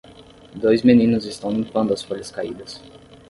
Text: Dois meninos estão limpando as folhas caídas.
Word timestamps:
Dois 0.55 0.81
meninos 0.83 1.25
estão 1.25 1.51
limpando 1.51 1.93
as 1.93 2.01
folhas 2.01 2.31
caídas. 2.31 2.81